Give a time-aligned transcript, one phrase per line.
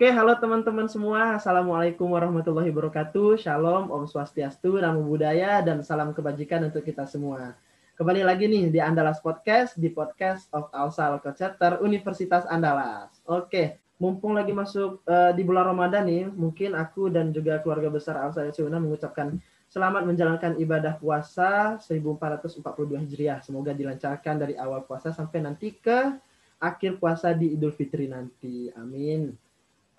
[0.00, 1.36] Oke, halo teman-teman semua.
[1.36, 3.36] Assalamualaikum warahmatullahi wabarakatuh.
[3.36, 7.52] Shalom, Om Swastiastu, Namo Buddhaya, dan salam kebajikan untuk kita semua.
[8.00, 13.12] Kembali lagi nih di Andalas Podcast, di podcast of Alsa Local Chapter Universitas Andalas.
[13.28, 18.24] Oke, mumpung lagi masuk uh, di bulan Ramadan nih, mungkin aku dan juga keluarga besar
[18.24, 19.36] Alsa Yasuna mengucapkan
[19.68, 22.64] selamat menjalankan ibadah puasa 1442
[23.04, 23.44] Hijriah.
[23.44, 26.16] Semoga dilancarkan dari awal puasa sampai nanti ke
[26.56, 28.72] akhir puasa di Idul Fitri nanti.
[28.80, 29.49] Amin.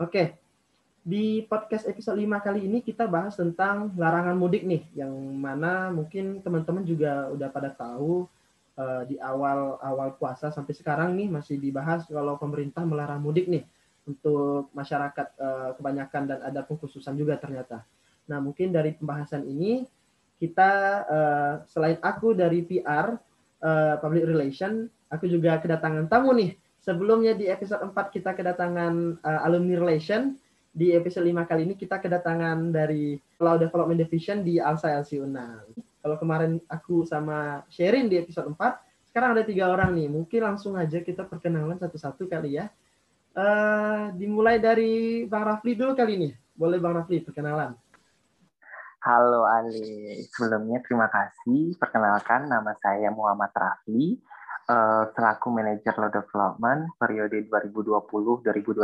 [0.02, 0.34] Oke,
[1.06, 6.42] di podcast episode 5 kali ini kita bahas tentang larangan mudik nih, yang mana mungkin
[6.42, 8.26] teman-teman juga udah pada tahu
[8.82, 13.62] uh, di awal-awal puasa sampai sekarang nih masih dibahas kalau pemerintah melarang mudik nih
[14.10, 17.86] untuk masyarakat uh, kebanyakan dan ada pengkhususan juga ternyata.
[18.26, 19.86] Nah, mungkin dari pembahasan ini
[20.42, 20.72] kita
[21.06, 23.22] uh, selain aku dari PR
[24.02, 29.78] public relation, aku juga kedatangan tamu nih Sebelumnya di episode 4 kita kedatangan uh, alumni
[29.78, 30.34] relation.
[30.72, 35.70] Di episode 5 kali ini kita kedatangan dari Law Development Division di Alsa LC Unang.
[36.02, 38.58] Kalau kemarin aku sama sharing di episode 4,
[39.14, 40.10] sekarang ada tiga orang nih.
[40.10, 42.66] Mungkin langsung aja kita perkenalan satu-satu kali ya.
[43.38, 46.30] Uh, dimulai dari Bang Rafli dulu kali ini.
[46.58, 47.78] Boleh Bang Rafli perkenalan.
[49.06, 51.78] Halo Ali, sebelumnya terima kasih.
[51.78, 54.18] Perkenalkan nama saya Muhammad Rafli
[54.72, 58.80] uh, selaku manajer law development periode 2020-2021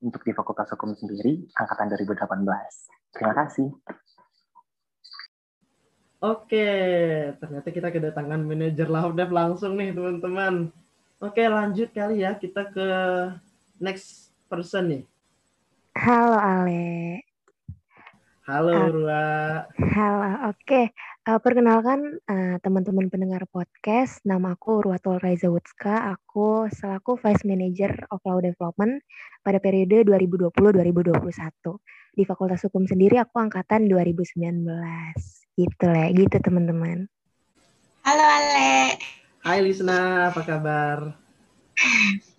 [0.00, 2.32] untuk di Fakultas Hukum sendiri angkatan 2018.
[3.12, 3.68] Terima kasih.
[6.22, 6.70] Oke,
[7.42, 10.70] ternyata kita kedatangan manajer law dev langsung nih teman-teman.
[11.18, 12.86] Oke, lanjut kali ya kita ke
[13.82, 15.02] next person nih.
[15.98, 17.31] Halo Ale.
[18.42, 19.62] Halo Rua.
[19.94, 20.58] Halo, oke.
[20.66, 20.90] Okay.
[21.22, 26.10] Uh, perkenalkan uh, teman-teman pendengar podcast, nama aku Ruatul Raiza Wutska.
[26.10, 28.98] Aku selaku Vice Manager of Law Development
[29.46, 30.02] pada periode
[30.58, 30.58] 2020-2021.
[32.18, 34.34] Di Fakultas Hukum sendiri aku angkatan 2019.
[35.54, 37.06] Gitu lah, gitu teman-teman.
[38.02, 38.98] Halo Ale.
[39.46, 41.14] Hai Lisna, apa kabar?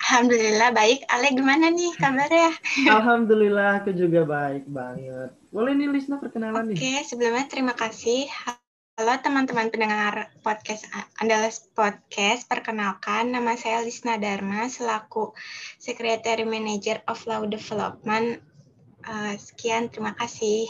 [0.04, 1.06] Alhamdulillah baik.
[1.10, 2.52] Ale gimana nih kabarnya?
[2.90, 5.34] Alhamdulillah aku juga baik banget.
[5.50, 6.78] Boleh nih Lisna perkenalan Oke, nih.
[6.78, 8.30] Oke, sebelumnya terima kasih
[8.94, 10.86] Halo teman-teman pendengar podcast
[11.18, 12.46] Andalas Podcast.
[12.46, 15.34] Perkenalkan, nama saya Lisna Dharma selaku
[15.82, 18.38] Secretary Manager of Law Development.
[19.02, 20.70] Uh, sekian, terima kasih.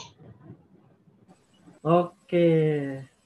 [1.83, 2.47] Oke,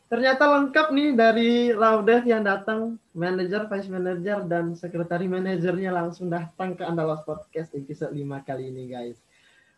[0.07, 6.79] ternyata lengkap nih dari Laudev yang datang, manager, vice manager, dan sekretari manajernya langsung datang
[6.79, 9.19] ke Andalas Podcast episode 5 kali ini guys.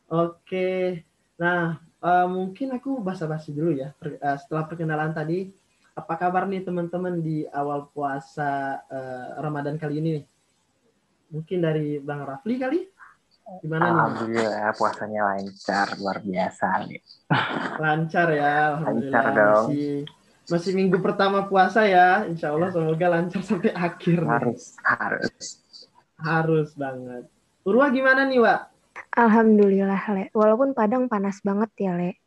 [0.10, 1.02] Oke,
[1.38, 3.90] nah uh, mungkin aku basa-basi dulu ya.
[3.98, 5.50] Per, uh, setelah perkenalan tadi,
[5.98, 10.16] apa kabar nih teman-teman di awal puasa uh, Ramadan kali ini?
[11.30, 12.80] Mungkin dari Bang Rafli kali?
[13.66, 14.78] Gimana Alhamdulillah nih?
[14.78, 17.02] puasanya lancar, luar biasa nih.
[17.82, 19.10] Lancar ya, Alhamdulillah.
[19.10, 19.66] Lancar dong.
[19.74, 19.98] Masih,
[20.50, 24.20] masih minggu pertama puasa ya, Insya Allah semoga lancar sampai akhir.
[24.26, 25.46] Harus, harus.
[26.20, 27.30] Harus banget.
[27.64, 28.60] Urwa gimana nih, Wak?
[29.16, 30.26] Alhamdulillah, Le.
[30.34, 32.18] Walaupun Padang panas banget ya, Le.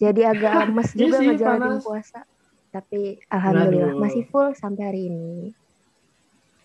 [0.00, 2.24] Jadi agak lemes juga yes, ngejalanin puasa.
[2.70, 4.00] Tapi alhamdulillah Aduh.
[4.00, 5.52] masih full sampai hari ini.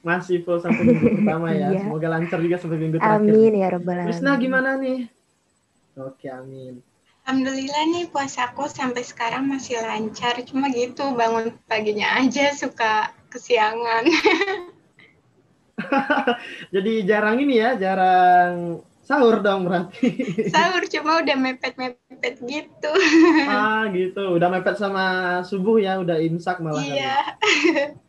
[0.05, 1.67] Masih full sampai minggu pertama ya.
[1.73, 1.81] iya.
[1.83, 3.19] Semoga lancar juga sampai minggu terakhir.
[3.19, 4.09] Amin ya rabbal alamin.
[4.13, 4.99] Wisna gimana nih?
[5.97, 6.79] Oke, amin.
[7.25, 10.37] Alhamdulillah nih puasaku sampai sekarang masih lancar.
[10.45, 14.05] Cuma gitu bangun paginya aja suka kesiangan.
[16.73, 20.09] Jadi jarang ini ya, jarang Sahur dong berarti.
[20.53, 22.91] Sahur cuma udah mepet-mepet gitu.
[23.45, 26.81] ah gitu, udah mepet sama subuh ya, udah imsak malah.
[26.81, 27.17] Iya.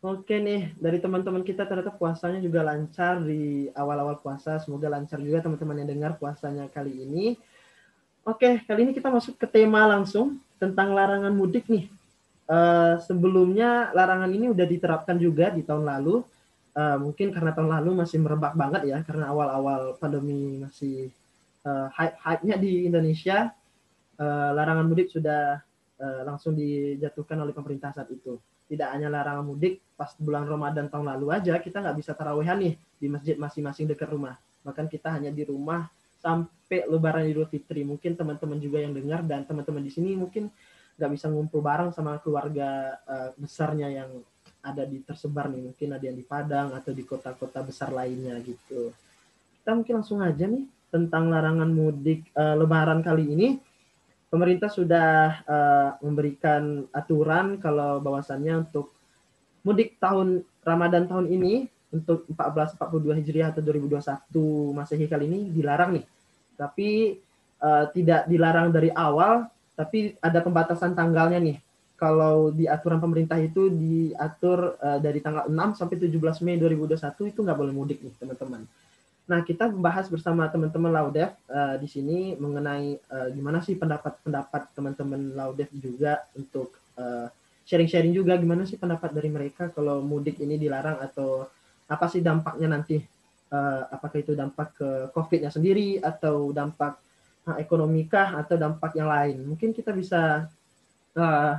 [0.00, 4.60] Oke nih, dari teman-teman kita ternyata puasanya juga lancar di awal-awal puasa.
[4.60, 7.36] Semoga lancar juga teman-teman yang dengar puasanya kali ini.
[8.20, 11.88] Oke, kali ini kita masuk ke tema langsung tentang larangan mudik nih.
[12.44, 16.20] Uh, sebelumnya larangan ini udah diterapkan juga di tahun lalu.
[16.76, 21.08] Uh, mungkin karena tahun lalu masih merebak banget ya karena awal-awal pandemi masih
[21.64, 23.56] uh, hype-hype-nya di Indonesia.
[24.20, 25.64] Uh, larangan mudik sudah
[25.96, 28.36] uh, langsung dijatuhkan oleh pemerintah saat itu.
[28.68, 32.74] Tidak hanya larangan mudik pas bulan Ramadan tahun lalu aja kita nggak bisa tarawehan nih
[33.00, 34.36] di masjid masing-masing dekat rumah.
[34.60, 35.88] Bahkan kita hanya di rumah
[36.20, 37.82] sampai Lebaran Idul Fitri.
[37.82, 40.46] Mungkin teman-teman juga yang dengar dan teman-teman di sini mungkin
[40.94, 44.10] nggak bisa ngumpul bareng sama keluarga uh, besarnya yang
[44.62, 45.72] ada di tersebar nih.
[45.72, 48.94] Mungkin ada yang di Padang atau di kota-kota besar lainnya gitu.
[49.60, 50.64] Kita mungkin langsung aja nih
[50.94, 53.48] tentang larangan mudik uh, Lebaran kali ini.
[54.30, 58.94] Pemerintah sudah uh, memberikan aturan kalau bahwasannya untuk
[59.66, 64.30] mudik tahun Ramadan tahun ini untuk 1442 Hijriah atau 2021
[64.78, 66.06] Masehi kali ini dilarang nih.
[66.60, 67.16] Tapi
[67.64, 71.56] uh, tidak dilarang dari awal, tapi ada pembatasan tanggalnya nih.
[71.96, 77.40] Kalau di aturan pemerintah itu diatur uh, dari tanggal 6 sampai 17 Mei 2021 itu
[77.40, 78.68] nggak boleh mudik nih teman-teman.
[79.28, 85.32] Nah kita membahas bersama teman-teman Laudef uh, di sini mengenai uh, gimana sih pendapat-pendapat teman-teman
[85.36, 86.76] Laudef juga untuk
[87.64, 91.48] sharing-sharing uh, juga gimana sih pendapat dari mereka kalau mudik ini dilarang atau
[91.88, 93.00] apa sih dampaknya nanti
[93.50, 96.98] uh, apakah itu dampak ke COVID-nya sendiri atau dampak
[97.46, 100.48] uh, ekonomi kah atau dampak yang lain mungkin kita bisa
[101.18, 101.54] uh,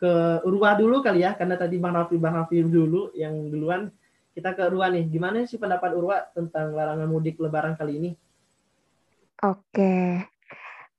[0.00, 0.12] ke
[0.48, 3.92] Urwa dulu kali ya karena tadi Bang Rafi Bang Rafi dulu yang duluan
[4.32, 8.10] kita ke Urwa nih gimana sih pendapat Urwa tentang larangan mudik Lebaran kali ini?
[9.40, 10.20] Oke,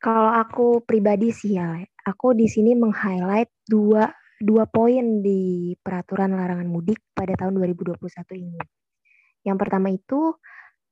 [0.01, 4.09] kalau aku pribadi sih ya, aku di sini meng-highlight dua
[4.41, 8.01] dua poin di peraturan larangan mudik pada tahun 2021
[8.41, 8.80] ini.
[9.41, 10.37] Yang pertama itu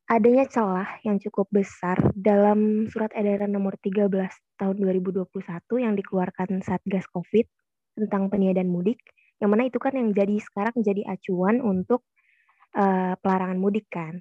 [0.10, 4.10] adanya celah yang cukup besar dalam surat edaran nomor 13
[4.57, 5.30] tahun 2021
[5.78, 7.46] yang dikeluarkan Satgas Covid
[7.94, 8.98] tentang peniadaan mudik,
[9.38, 12.10] yang mana itu kan yang jadi sekarang jadi acuan untuk
[12.74, 14.18] uh, pelarangan mudik kan.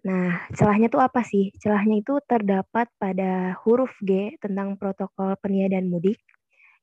[0.00, 1.52] Nah, celahnya tuh apa sih?
[1.60, 6.22] Celahnya itu terdapat pada huruf G tentang protokol peniadaan mudik,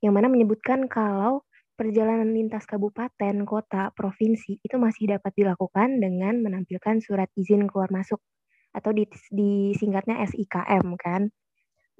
[0.03, 1.46] yang mana menyebutkan kalau
[1.77, 8.19] perjalanan lintas kabupaten, kota, provinsi itu masih dapat dilakukan dengan menampilkan surat izin keluar masuk
[8.73, 8.91] atau
[9.31, 11.29] disingkatnya SIKM kan.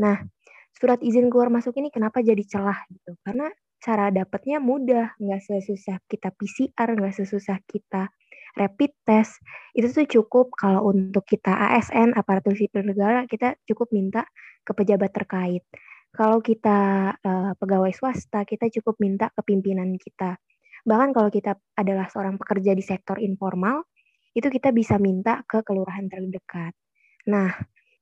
[0.01, 0.25] Nah,
[0.73, 3.13] surat izin keluar masuk ini kenapa jadi celah gitu?
[3.21, 3.47] Karena
[3.77, 8.09] cara dapatnya mudah, nggak sesusah kita PCR, nggak sesusah kita
[8.57, 9.37] rapid test.
[9.77, 14.25] Itu tuh cukup kalau untuk kita ASN, aparatur sipil negara, kita cukup minta
[14.65, 15.63] ke pejabat terkait.
[16.11, 20.39] Kalau kita uh, pegawai swasta, kita cukup minta ke pimpinan kita.
[20.87, 23.85] Bahkan kalau kita adalah seorang pekerja di sektor informal,
[24.31, 26.73] itu kita bisa minta ke kelurahan terdekat.
[27.27, 27.51] Nah,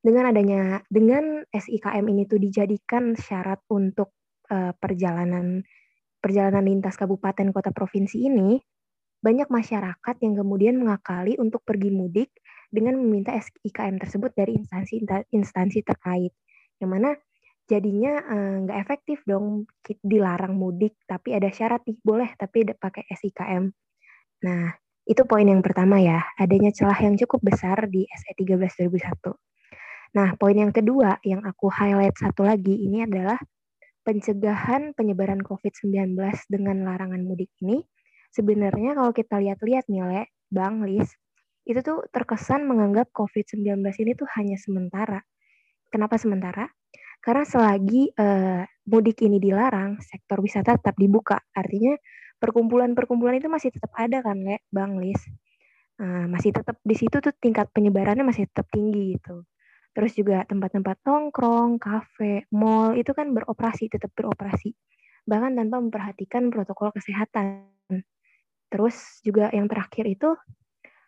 [0.06, 4.14] dengan adanya dengan SIKM ini tuh dijadikan syarat untuk
[4.54, 5.66] uh, perjalanan
[6.22, 8.62] perjalanan lintas kabupaten kota provinsi ini,
[9.22, 12.30] banyak masyarakat yang kemudian mengakali untuk pergi mudik
[12.70, 15.02] dengan meminta SIKM tersebut dari instansi
[15.34, 16.34] instansi terkait.
[16.78, 17.10] Yang mana
[17.66, 19.66] jadinya eh, nggak uh, efektif dong
[20.06, 23.74] dilarang mudik tapi ada syarat nih boleh tapi pakai SIKM.
[24.46, 24.70] Nah,
[25.06, 29.34] itu poin yang pertama ya, adanya celah yang cukup besar di SE 13 2001.
[30.16, 33.38] Nah, poin yang kedua yang aku highlight satu lagi ini adalah
[34.06, 36.14] pencegahan penyebaran COVID-19
[36.48, 37.82] dengan larangan mudik ini,
[38.30, 40.24] sebenarnya kalau kita lihat-lihat nih, Le,
[40.54, 41.10] Bang, Lis,
[41.66, 45.26] itu tuh terkesan menganggap COVID-19 ini tuh hanya sementara.
[45.90, 46.70] Kenapa sementara?
[47.26, 51.42] Karena selagi uh, mudik ini dilarang, sektor wisata tetap dibuka.
[51.58, 51.98] Artinya
[52.38, 55.18] perkumpulan-perkumpulan itu masih tetap ada kan, Le, Bang, Lis.
[55.98, 59.42] Uh, masih tetap di situ tuh tingkat penyebarannya masih tetap tinggi gitu.
[59.98, 64.78] Terus juga tempat-tempat nongkrong, kafe, mall itu kan beroperasi, tetap beroperasi.
[65.26, 67.74] Bahkan tanpa memperhatikan protokol kesehatan.
[68.70, 70.38] Terus juga yang terakhir itu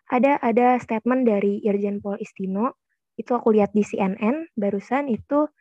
[0.10, 2.80] ada ada statement dari Irjen Pol Istino,
[3.20, 5.52] itu aku lihat di CNN barusan itu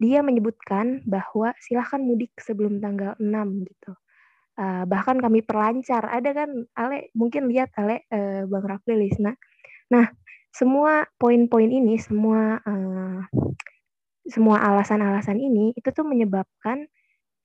[0.00, 3.92] dia menyebutkan bahwa silahkan mudik sebelum tanggal 6 gitu.
[4.56, 6.08] Uh, bahkan kami perlancar.
[6.08, 9.36] Ada kan Ale mungkin lihat Ale uh, Bang Rafli Lisna.
[9.92, 10.08] Nah,
[10.50, 13.20] semua poin-poin ini, semua uh,
[14.24, 16.88] semua alasan-alasan ini itu tuh menyebabkan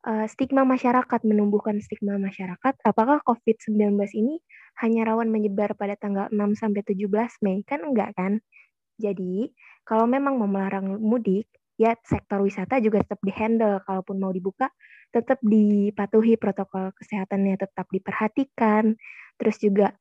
[0.08, 2.74] uh, stigma masyarakat, menumbuhkan stigma masyarakat.
[2.88, 4.40] Apakah COVID-19 ini
[4.80, 7.04] hanya rawan menyebar pada tanggal 6 sampai 17
[7.44, 7.68] Mei?
[7.68, 8.40] Kan enggak kan?
[8.96, 9.52] Jadi,
[9.84, 14.72] kalau memang mau melarang mudik, ya sektor wisata juga tetap dihandle kalaupun mau dibuka
[15.12, 18.96] tetap dipatuhi protokol kesehatannya tetap diperhatikan
[19.36, 19.92] terus juga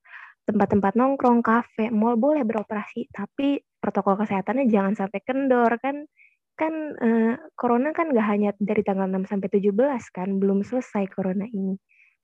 [0.45, 6.04] tempat-tempat nongkrong, kafe, mall boleh beroperasi, tapi protokol kesehatannya jangan sampai kendor kan.
[6.54, 9.75] Kan eh, corona kan nggak hanya dari tanggal 6 sampai 17
[10.14, 11.75] kan, belum selesai corona ini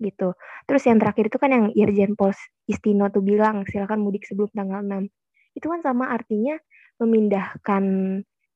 [0.01, 0.33] gitu.
[0.65, 4.81] Terus yang terakhir itu kan yang Irjen Pos Istino tuh bilang silakan mudik sebelum tanggal
[4.81, 5.11] 6.
[5.59, 6.57] Itu kan sama artinya
[7.01, 7.85] memindahkan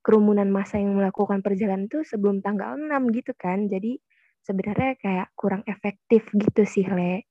[0.05, 3.65] kerumunan massa yang melakukan perjalanan itu sebelum tanggal 6 gitu kan.
[3.67, 3.97] Jadi
[4.45, 7.25] sebenarnya kayak kurang efektif gitu sih, Le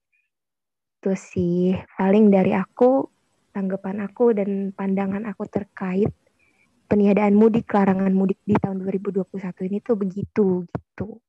[1.04, 3.12] itu sih paling dari aku
[3.52, 6.08] tanggapan aku dan pandangan aku terkait
[6.88, 9.28] peniadaan mudik larangan mudik di tahun 2021
[9.68, 11.20] ini tuh begitu gitu.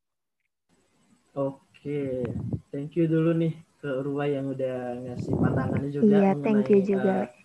[1.34, 2.22] Oke,
[2.70, 6.06] thank you dulu nih ke Urwa yang udah ngasih pandangannya juga.
[6.22, 7.26] Iya, thank you juga.
[7.26, 7.43] Uh,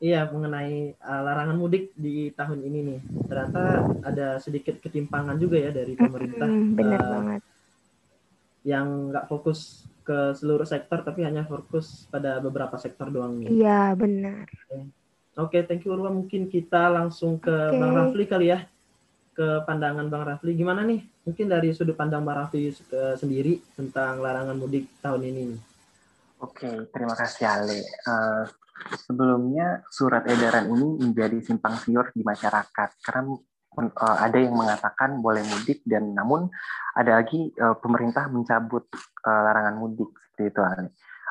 [0.00, 3.00] iya, mengenai uh, larangan mudik di tahun ini nih.
[3.28, 3.62] Ternyata
[4.00, 6.48] ada sedikit ketimpangan juga ya dari pemerintah.
[6.48, 7.42] Mm benar uh, banget.
[8.64, 9.60] Yang nggak fokus
[10.00, 13.52] ke seluruh sektor tapi hanya fokus pada beberapa sektor doang nih.
[13.52, 14.48] Iya, benar.
[15.38, 16.10] Oke, thank you Urwa.
[16.10, 17.78] Mungkin kita langsung ke Oke.
[17.78, 18.66] Bang Rafli kali ya.
[19.36, 20.56] Ke pandangan Bang Rafli.
[20.58, 21.04] Gimana nih?
[21.22, 25.42] Mungkin dari sudut pandang Bang Rafli eh, sendiri tentang larangan mudik tahun ini.
[25.54, 25.60] nih.
[26.40, 27.78] Oke, terima kasih Ale.
[27.84, 28.44] Eh,
[29.06, 32.90] sebelumnya surat edaran ini menjadi simpang siur di masyarakat.
[33.02, 33.34] Karena
[33.80, 36.50] eh, ada yang mengatakan boleh mudik dan namun
[36.96, 38.86] ada lagi eh, pemerintah mencabut
[39.26, 40.10] eh, larangan mudik.
[40.30, 40.62] Seperti itu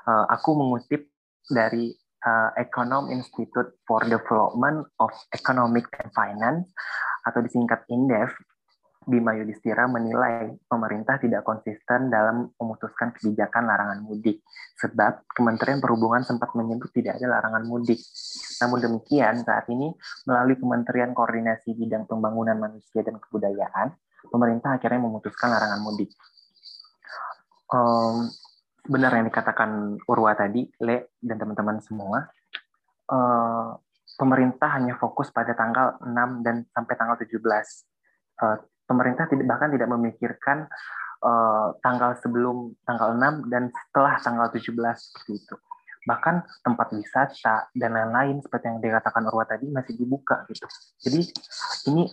[0.10, 1.02] aku mengutip
[1.50, 1.90] dari
[2.58, 6.70] Econom Institute for Development of Economic and Finance
[7.26, 8.30] atau disingkat INDEF
[9.08, 14.44] Bima Yudhistira menilai pemerintah tidak konsisten dalam memutuskan kebijakan larangan mudik,
[14.76, 17.98] sebab Kementerian Perhubungan sempat menyebut tidak ada larangan mudik.
[18.60, 19.90] Namun demikian, saat ini
[20.28, 23.96] melalui Kementerian Koordinasi Bidang Pembangunan Manusia dan Kebudayaan,
[24.28, 26.12] pemerintah akhirnya memutuskan larangan mudik.
[27.72, 28.28] Um,
[28.84, 32.28] benar yang dikatakan Urwa tadi, Le dan teman-teman semua,
[33.10, 33.80] uh,
[34.20, 37.40] pemerintah hanya fokus pada tanggal 6 dan sampai tanggal 17.
[38.40, 40.66] Uh, pemerintah tidak bahkan tidak memikirkan
[41.22, 45.56] uh, tanggal sebelum tanggal 6 dan setelah tanggal 17 seperti itu.
[46.10, 50.66] Bahkan tempat wisata dan lain-lain seperti yang dikatakan Urwa tadi masih dibuka gitu.
[51.06, 51.22] Jadi
[51.94, 52.10] ini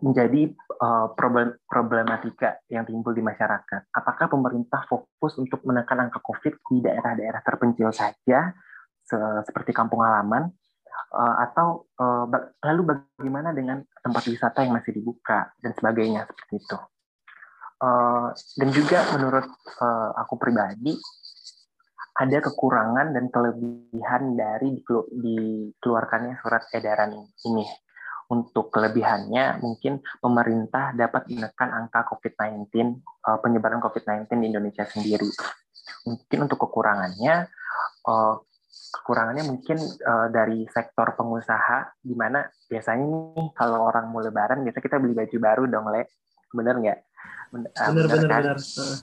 [0.00, 0.48] menjadi
[0.80, 3.92] uh, problem, problematika yang timbul di masyarakat.
[3.92, 8.56] Apakah pemerintah fokus untuk menekan angka COVID di daerah-daerah terpencil saja,
[9.04, 10.48] se- seperti kampung halaman,
[11.12, 12.26] uh, atau uh,
[12.64, 16.78] lalu bagaimana dengan tempat wisata yang masih dibuka dan sebagainya seperti itu.
[17.82, 18.30] Uh,
[18.62, 19.46] dan juga menurut
[19.82, 20.94] uh, aku pribadi
[22.12, 27.16] ada kekurangan dan kelebihan dari dikelu- dikeluarkannya surat edaran
[27.48, 27.66] ini.
[28.32, 32.70] Untuk kelebihannya, mungkin pemerintah dapat menekan angka COVID-19,
[33.28, 35.28] uh, penyebaran COVID-19 di Indonesia sendiri.
[36.08, 37.50] Mungkin untuk kekurangannya,
[38.92, 44.78] kekurangannya mungkin uh, dari sektor pengusaha, di mana biasanya nih kalau orang mau lebaran, biasa
[44.84, 46.12] kita beli baju baru dong, Le.
[46.52, 46.98] Bener nggak?
[47.56, 48.44] Bener, ah, bener benar kan?
[48.60, 48.98] Heeh.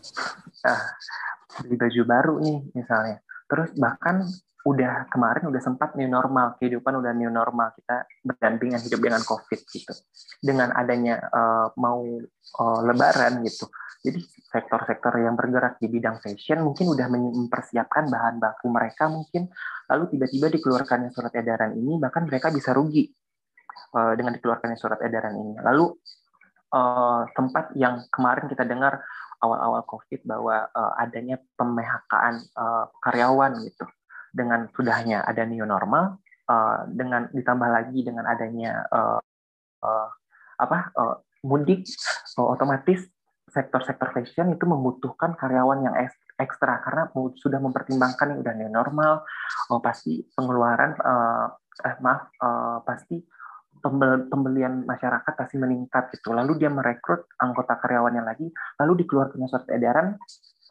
[0.70, 0.82] Ah,
[1.66, 3.18] beli baju baru nih misalnya.
[3.50, 4.30] Terus bahkan
[4.70, 9.60] udah kemarin udah sempat new normal, kehidupan udah new normal, kita berdampingan hidup dengan COVID
[9.66, 9.94] gitu.
[10.38, 13.66] Dengan adanya eh, mau eh, lebaran gitu.
[14.00, 19.52] Jadi sektor-sektor yang bergerak di bidang fashion mungkin udah mempersiapkan bahan baku mereka mungkin
[19.92, 23.10] lalu tiba-tiba dikeluarkannya surat edaran ini bahkan mereka bisa rugi
[23.98, 25.58] eh, dengan dikeluarkannya surat edaran ini.
[25.66, 25.98] Lalu
[26.78, 29.02] eh, tempat yang kemarin kita dengar
[29.42, 33.90] awal-awal COVID bahwa eh, adanya pemehkaan eh, karyawan gitu
[34.40, 39.20] dengan sudahnya ada new normal eh, dengan ditambah lagi dengan adanya eh,
[39.84, 40.10] eh,
[40.60, 43.04] apa eh, mudik eh, otomatis
[43.50, 49.26] sektor-sektor fashion itu membutuhkan karyawan yang eks- ekstra karena sudah mempertimbangkan yang udah new normal
[49.74, 51.48] oh, pasti pengeluaran eh,
[51.84, 53.18] eh, maaf eh, pasti
[53.80, 56.36] pembel- pembelian masyarakat pasti meningkat gitu.
[56.36, 58.48] Lalu dia merekrut anggota karyawannya lagi
[58.80, 60.16] lalu dikeluarkan surat edaran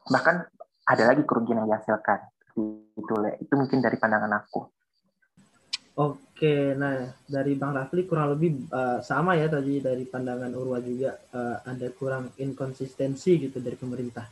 [0.09, 0.47] bahkan
[0.89, 2.25] ada lagi kerugian yang dihasilkan
[2.99, 3.39] itu Le.
[3.41, 4.61] itu mungkin dari pandangan aku
[5.99, 11.19] Oke, nah dari Bang Rafli kurang lebih eh, sama ya tadi dari pandangan Urwa juga
[11.19, 14.23] eh, ada kurang inkonsistensi gitu dari pemerintah.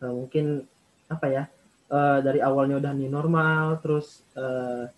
[0.00, 0.64] Eh, mungkin
[1.12, 1.44] apa ya
[1.92, 4.88] eh, dari awalnya udah new normal, terus eh,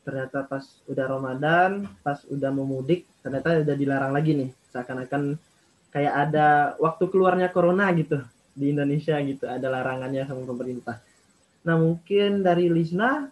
[0.00, 4.50] ternyata pas udah Ramadan, pas udah mau mudik, ternyata udah dilarang lagi nih.
[4.72, 5.36] Seakan-akan
[5.92, 8.16] kayak ada waktu keluarnya corona gitu
[8.56, 11.04] di Indonesia gitu, ada larangannya sama pemerintah.
[11.64, 13.28] Nah mungkin dari Lisna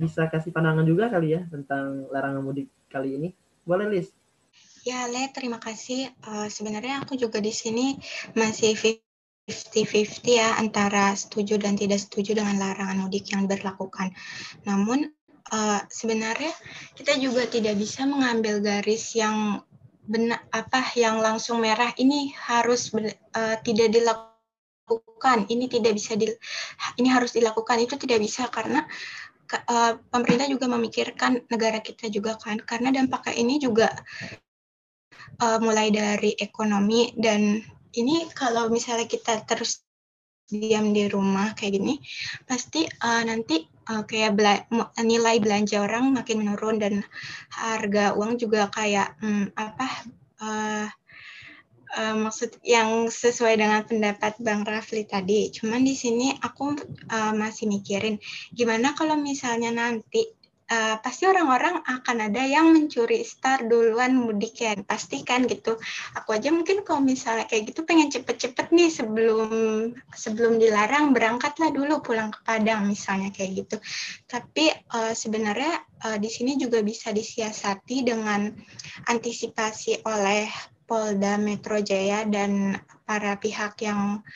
[0.00, 3.28] bisa kasih pandangan juga kali ya tentang larangan mudik kali ini.
[3.68, 4.08] Boleh, Lis?
[4.80, 6.08] Ya, Le, terima kasih.
[6.08, 8.00] Eh, sebenarnya aku juga di sini
[8.32, 8.72] masih
[9.44, 14.16] 50-50 ya antara setuju dan tidak setuju dengan larangan mudik yang berlakukan.
[14.64, 15.12] Namun
[15.52, 16.56] eh, sebenarnya
[16.96, 19.60] kita juga tidak bisa mengambil garis yang
[20.08, 24.29] benar apa yang langsung merah ini harus eh, tidak dilakukan.
[25.46, 26.26] Ini tidak bisa di,
[26.98, 27.78] ini harus dilakukan.
[27.82, 28.82] Itu tidak bisa karena
[29.52, 32.58] eh, pemerintah juga memikirkan negara kita juga kan.
[32.62, 33.94] Karena dampaknya ini juga
[35.40, 37.60] uh, mulai dari ekonomi dan
[37.96, 39.82] ini kalau misalnya kita terus
[40.50, 41.94] diam di rumah kayak gini
[42.42, 44.66] pasti uh, nanti uh, kayak bela-
[44.98, 46.94] nilai belanja orang makin menurun dan
[47.54, 49.88] harga uang juga kayak hmm, apa
[50.42, 50.86] uh,
[51.96, 55.50] uh, maksud yang sesuai dengan pendapat Bang Rafli tadi.
[55.50, 56.76] Cuman di sini aku
[57.10, 58.18] uh, masih mikirin
[58.54, 60.26] gimana kalau misalnya nanti
[60.70, 64.78] uh, pasti orang-orang akan ada yang mencuri start duluan mudik ya.
[64.78, 65.76] Pastikan gitu.
[66.14, 72.00] Aku aja mungkin kalau misalnya kayak gitu pengen cepet-cepet nih sebelum sebelum dilarang berangkatlah dulu
[72.00, 73.76] pulang ke Padang misalnya kayak gitu.
[74.30, 78.54] Tapi uh, sebenarnya uh, di sini juga bisa disiasati dengan
[79.10, 80.46] antisipasi oleh
[80.90, 82.74] Polda Metro Jaya dan
[83.06, 84.26] para pihak yang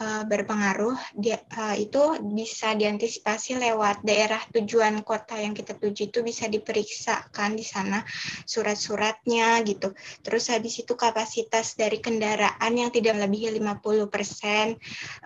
[0.00, 6.24] uh, berpengaruh dia, uh, itu bisa diantisipasi lewat daerah tujuan kota yang kita tuju itu
[6.24, 8.00] bisa diperiksakan di sana
[8.48, 9.92] surat-suratnya gitu.
[10.24, 13.84] Terus habis itu kapasitas dari kendaraan yang tidak melebihi 50%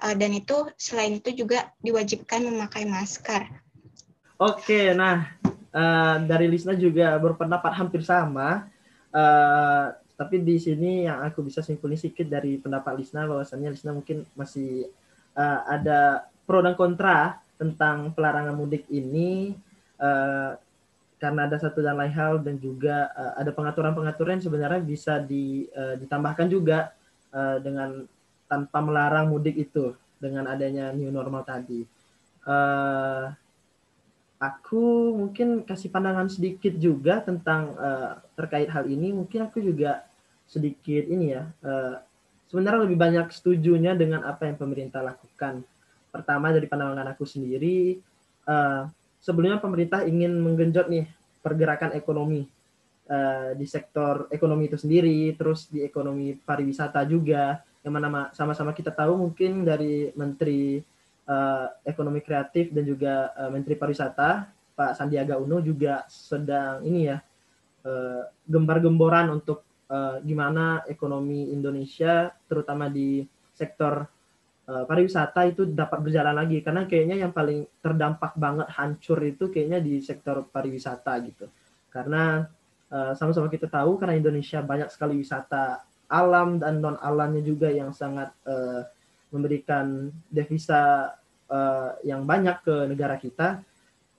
[0.02, 3.47] uh, dan itu selain itu juga diwajibkan memakai masker.
[4.43, 5.31] Oke, nah
[5.71, 8.66] uh, dari Lisna juga berpendapat hampir sama.
[9.14, 14.23] Uh, tapi di sini yang aku bisa simpulin sedikit dari pendapat Lisna bahwasannya Lisna mungkin
[14.38, 14.87] masih
[15.35, 19.59] uh, ada pro dan kontra tentang pelarangan mudik ini
[19.99, 20.54] uh,
[21.18, 25.99] karena ada satu dan lain hal dan juga uh, ada pengaturan-pengaturan sebenarnya bisa di, uh,
[25.99, 26.94] ditambahkan juga
[27.35, 28.06] uh, dengan
[28.47, 31.83] tanpa melarang mudik itu dengan adanya new normal tadi.
[32.44, 33.33] Uh,
[34.44, 39.16] aku mungkin kasih pandangan sedikit juga tentang uh, terkait hal ini.
[39.16, 40.04] Mungkin aku juga
[40.44, 41.48] sedikit ini ya.
[41.64, 41.96] Uh,
[42.52, 45.64] sebenarnya lebih banyak setujunya dengan apa yang pemerintah lakukan.
[46.12, 47.98] Pertama dari pandangan aku sendiri,
[48.46, 48.86] uh,
[49.18, 51.08] sebelumnya pemerintah ingin menggenjot nih
[51.40, 52.46] pergerakan ekonomi
[53.08, 57.64] uh, di sektor ekonomi itu sendiri, terus di ekonomi pariwisata juga.
[57.84, 60.80] Yang mana sama-sama kita tahu mungkin dari Menteri
[61.28, 67.19] uh, ekonomi kreatif dan juga uh, Menteri Pariwisata Pak Sandiaga Uno juga sedang ini ya
[67.87, 73.23] uh, gembar-gemboran untuk uh, gimana ekonomi Indonesia terutama di
[73.54, 74.02] sektor
[74.66, 76.59] uh, pariwisata itu dapat berjalan lagi.
[76.59, 81.47] Karena kayaknya yang paling terdampak banget hancur itu kayaknya di sektor pariwisata gitu.
[81.88, 82.43] Karena
[83.14, 87.91] sama-sama uh, kita tahu karena Indonesia banyak sekali wisata alam dan non alamnya juga yang
[87.91, 88.87] sangat uh,
[89.32, 91.15] memberikan devisa
[91.49, 93.63] uh, yang banyak ke negara kita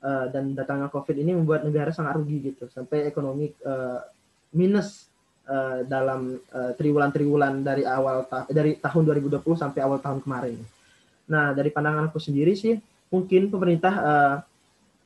[0.02, 4.02] uh, dan datangnya COVID ini membuat negara sangat rugi gitu sampai ekonomi uh,
[4.56, 5.10] minus
[5.50, 10.58] uh, dalam triwulan-triwulan uh, dari awal ta dari tahun 2020 sampai awal tahun kemarin.
[11.30, 12.78] Nah dari pandangan aku sendiri sih
[13.10, 14.36] mungkin pemerintah uh,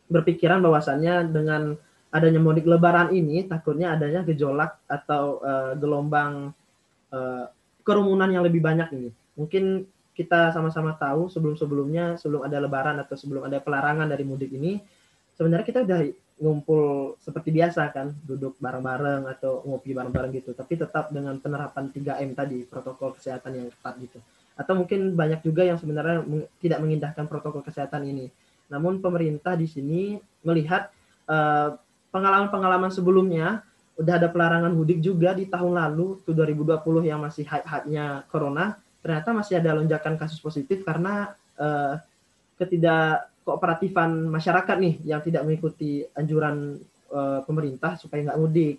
[0.10, 1.78] berpikiran bahwasannya dengan
[2.10, 6.50] adanya mudik lebaran ini takutnya adanya gejolak atau uh, gelombang
[7.14, 7.46] uh,
[7.86, 9.10] kerumunan yang lebih banyak ini.
[9.40, 14.84] Mungkin kita sama-sama tahu sebelum-sebelumnya sebelum ada lebaran atau sebelum ada pelarangan dari mudik ini
[15.40, 16.00] sebenarnya kita udah
[16.40, 20.52] ngumpul seperti biasa kan duduk bareng-bareng atau ngopi bareng-bareng gitu.
[20.52, 24.20] Tapi tetap dengan penerapan 3M tadi protokol kesehatan yang ketat gitu.
[24.60, 26.28] Atau mungkin banyak juga yang sebenarnya
[26.60, 28.28] tidak mengindahkan protokol kesehatan ini.
[28.68, 30.92] Namun pemerintah di sini melihat
[31.32, 31.80] eh,
[32.12, 33.64] pengalaman-pengalaman sebelumnya
[34.00, 39.32] udah ada pelarangan mudik juga di tahun lalu tuh 2020 yang masih hype-hype-nya corona ternyata
[39.32, 42.00] masih ada lonjakan kasus positif karena uh,
[42.60, 46.78] ketidak kooperatifan masyarakat nih yang tidak mengikuti anjuran
[47.10, 48.78] uh, pemerintah supaya nggak mudik.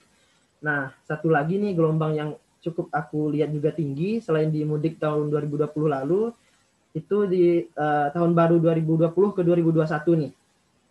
[0.61, 2.31] Nah, satu lagi nih gelombang yang
[2.61, 6.29] cukup aku lihat juga tinggi selain di mudik tahun 2020 lalu
[6.93, 10.33] itu di uh, tahun baru 2020 ke 2021 nih.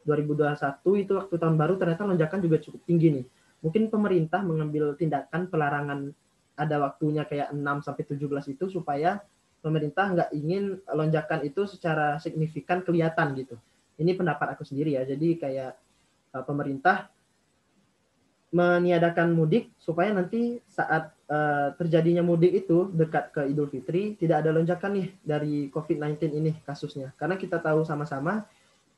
[0.08, 3.26] 2021 itu waktu tahun baru ternyata lonjakan juga cukup tinggi nih.
[3.60, 6.10] Mungkin pemerintah mengambil tindakan pelarangan
[6.60, 9.24] ada waktunya kayak 6 sampai 17 itu supaya
[9.64, 13.56] pemerintah nggak ingin lonjakan itu secara signifikan kelihatan gitu.
[14.00, 15.04] Ini pendapat aku sendiri ya.
[15.04, 15.72] Jadi kayak
[16.36, 17.12] uh, pemerintah
[18.50, 24.50] meniadakan mudik supaya nanti saat uh, terjadinya mudik itu dekat ke Idul Fitri tidak ada
[24.50, 27.14] lonjakan nih dari COVID-19 ini kasusnya.
[27.14, 28.48] Karena kita tahu sama-sama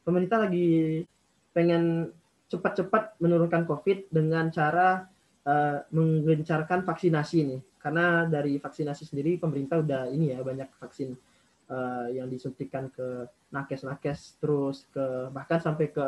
[0.08, 1.04] pemerintah lagi
[1.52, 2.16] pengen
[2.48, 5.11] cepat-cepat menurunkan COVID dengan cara
[5.46, 7.62] uh, menggencarkan vaksinasi nih.
[7.82, 11.18] Karena dari vaksinasi sendiri pemerintah udah ini ya banyak vaksin
[11.70, 16.08] uh, yang disuntikan ke nakes-nakes terus ke bahkan sampai ke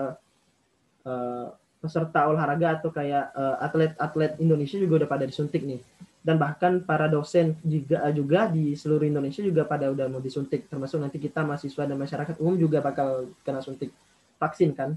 [1.10, 1.48] uh,
[1.84, 5.84] peserta olahraga atau kayak atlet-atlet Indonesia juga udah pada disuntik nih.
[6.24, 10.72] Dan bahkan para dosen juga juga di seluruh Indonesia juga pada udah mau disuntik.
[10.72, 13.91] Termasuk nanti kita mahasiswa dan masyarakat umum juga bakal kena suntik
[14.39, 14.96] vaksin kan.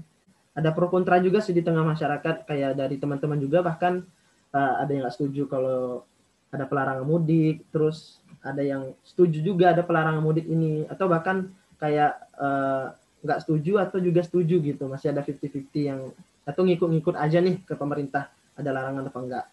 [0.55, 4.07] Ada pro kontra juga sih di tengah masyarakat kayak dari teman-teman juga bahkan
[4.53, 6.03] uh, ada yang nggak setuju kalau
[6.51, 12.15] ada pelarangan mudik, terus ada yang setuju juga ada pelarangan mudik ini, atau bahkan kayak
[12.39, 16.01] uh, nggak setuju atau juga setuju gitu, masih ada 50-50 yang
[16.47, 19.45] atau ngikut-ngikut aja nih ke pemerintah ada larangan apa enggak.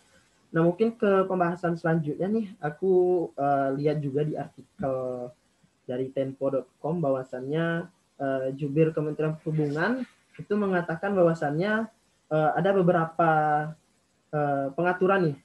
[0.55, 5.29] Nah mungkin ke pembahasan selanjutnya nih, aku uh, lihat juga di artikel
[5.85, 7.91] dari tempo.com bahwasannya
[8.23, 10.07] uh, jubir Kementerian Perhubungan
[10.39, 11.91] itu mengatakan bahwasannya
[12.31, 13.31] uh, ada beberapa
[14.35, 15.38] uh, pengaturan nih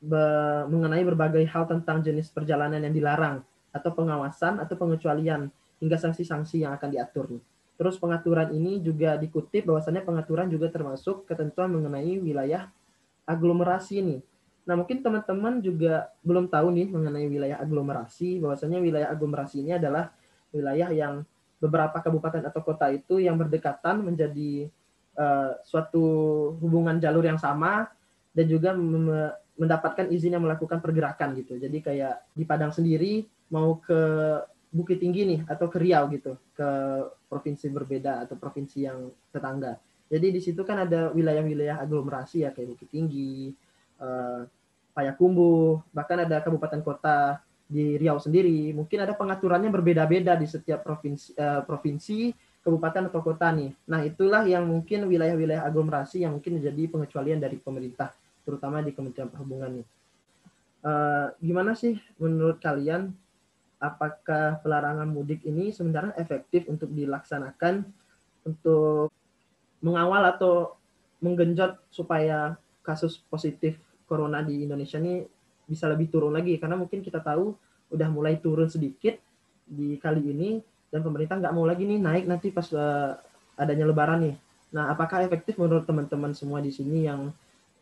[0.00, 0.24] be
[0.66, 6.74] mengenai berbagai hal tentang jenis perjalanan yang dilarang atau pengawasan atau pengecualian hingga sanksi-sanksi yang
[6.74, 7.38] akan diatur.
[7.80, 12.68] Terus pengaturan ini juga dikutip bahwasannya pengaturan juga termasuk ketentuan mengenai wilayah
[13.24, 14.20] aglomerasi nih.
[14.68, 20.12] Nah mungkin teman-teman juga belum tahu nih mengenai wilayah aglomerasi, bahwasannya wilayah aglomerasi ini adalah
[20.52, 21.24] wilayah yang
[21.60, 24.68] beberapa kabupaten atau kota itu yang berdekatan menjadi
[25.16, 26.04] uh, suatu
[26.60, 27.88] hubungan jalur yang sama
[28.30, 28.70] dan juga
[29.58, 31.58] mendapatkan izin yang melakukan pergerakan gitu.
[31.58, 34.00] Jadi kayak di Padang sendiri mau ke
[34.70, 36.68] Bukit Tinggi nih atau ke Riau gitu, ke
[37.26, 39.74] provinsi berbeda atau provinsi yang tetangga.
[40.10, 43.50] Jadi di situ kan ada wilayah-wilayah aglomerasi ya kayak Bukit Tinggi,
[43.98, 44.46] uh,
[44.94, 48.74] Payakumbuh, bahkan ada kabupaten kota di Riau sendiri.
[48.74, 53.70] Mungkin ada pengaturannya berbeda-beda di setiap provinsi, uh, provinsi, kabupaten atau kota nih.
[53.86, 58.12] Nah itulah yang mungkin wilayah-wilayah aglomerasi yang mungkin menjadi pengecualian dari pemerintah,
[58.44, 59.86] terutama di Kementerian Perhubungan nih.
[60.80, 63.12] Uh, gimana sih menurut kalian?
[63.80, 67.88] Apakah pelarangan mudik ini sebenarnya efektif untuk dilaksanakan
[68.44, 69.08] untuk
[69.80, 70.76] mengawal atau
[71.24, 75.24] menggenjot supaya kasus positif corona di Indonesia ini
[75.64, 77.56] bisa lebih turun lagi karena mungkin kita tahu
[77.88, 79.16] udah mulai turun sedikit
[79.64, 83.14] di kali ini dan pemerintah nggak mau lagi nih naik nanti pas uh,
[83.54, 84.36] adanya lebaran nih.
[84.74, 87.30] Nah, apakah efektif menurut teman-teman semua di sini yang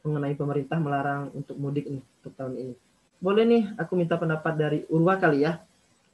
[0.02, 2.74] mengenai pemerintah melarang untuk mudik nih untuk tahun ini?
[3.18, 5.58] Boleh nih aku minta pendapat dari Urwa kali ya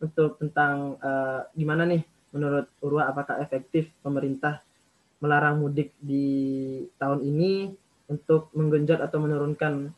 [0.01, 4.65] untuk tentang uh, gimana nih menurut Urwa apakah efektif pemerintah
[5.23, 7.73] melarang mudik di tahun ini
[8.11, 9.89] untuk menggenjot atau menurunkan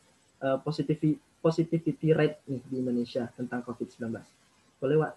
[0.42, 4.18] uh, positivity positivity rate nih di Indonesia tentang COVID-19?
[4.82, 5.12] Boleh, Wak?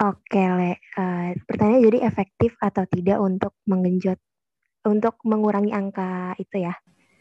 [0.00, 0.80] Oke, Le.
[0.96, 4.16] Uh, pertanyaan jadi efektif atau tidak untuk menggenjot,
[4.88, 6.72] untuk mengurangi angka itu ya?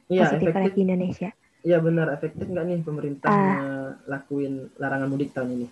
[0.09, 1.29] Iya, positif rate di Indonesia.
[1.59, 5.67] Iya benar, efektif nggak nih pemerintah uh, lakuin larangan mudik tahun ini?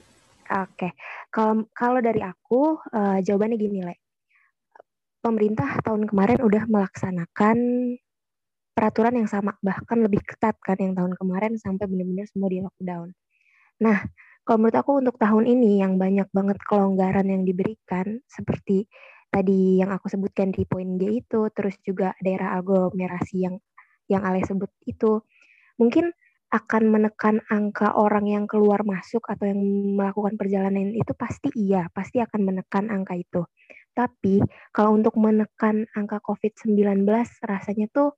[0.47, 0.91] Oke, okay.
[1.34, 3.95] kalau kalau dari aku uh, jawabannya gini, Le.
[5.19, 7.58] Pemerintah tahun kemarin udah melaksanakan
[8.78, 13.10] peraturan yang sama, bahkan lebih ketat kan yang tahun kemarin sampai benar-benar semua di lockdown.
[13.82, 14.06] Nah,
[14.45, 18.88] kalau menurut aku untuk tahun ini yang banyak banget kelonggaran yang diberikan, seperti
[19.28, 23.58] tadi yang aku sebutkan di poin G itu, terus juga daerah aglomerasi yang
[24.12, 25.22] yang Ale sebut itu,
[25.80, 26.12] mungkin
[26.48, 29.60] akan menekan angka orang yang keluar masuk atau yang
[30.00, 33.43] melakukan perjalanan itu pasti iya, pasti akan menekan angka itu.
[33.91, 34.39] Tapi
[34.72, 37.04] kalau untuk menekan angka COVID-19
[37.43, 38.15] rasanya tuh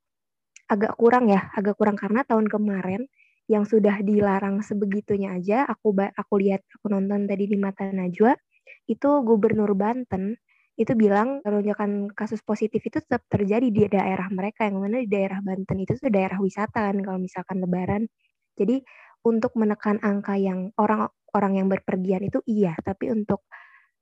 [0.69, 3.10] agak kurang ya, agak kurang karena tahun kemarin
[3.49, 8.38] yang sudah dilarang sebegitunya aja, aku aku lihat aku nonton tadi di Mata Najwa,
[8.86, 10.38] itu Gubernur Banten
[10.80, 15.44] itu bilang lonjakan kasus positif itu tetap terjadi di daerah mereka yang mana di daerah
[15.44, 18.08] Banten itu tuh daerah wisata kan kalau misalkan lebaran.
[18.56, 18.80] Jadi
[19.28, 23.44] untuk menekan angka yang orang-orang yang berpergian itu iya, tapi untuk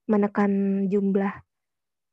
[0.05, 1.33] menekan jumlah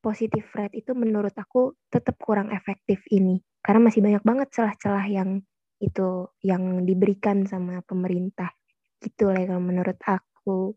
[0.01, 3.45] positif rate itu menurut aku tetap kurang efektif ini.
[3.61, 5.45] Karena masih banyak banget celah-celah yang
[5.77, 8.49] itu yang diberikan sama pemerintah.
[8.97, 10.73] Gitu lah kalau menurut aku.